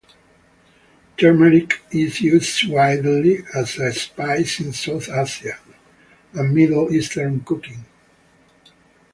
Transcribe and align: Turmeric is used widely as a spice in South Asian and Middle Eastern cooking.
Turmeric 1.15 1.83
is 1.91 2.21
used 2.21 2.67
widely 2.67 3.43
as 3.53 3.77
a 3.77 3.93
spice 3.93 4.59
in 4.59 4.73
South 4.73 5.07
Asian 5.09 5.53
and 6.33 6.55
Middle 6.55 6.91
Eastern 6.91 7.41
cooking. 7.41 7.85